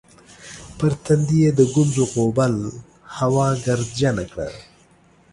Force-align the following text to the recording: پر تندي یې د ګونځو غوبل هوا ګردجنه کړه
پر 0.77 0.91
تندي 1.03 1.37
یې 1.45 1.51
د 1.59 1.61
ګونځو 1.73 2.03
غوبل 2.13 2.53
هوا 3.17 3.47
ګردجنه 3.65 4.23
کړه 4.31 4.49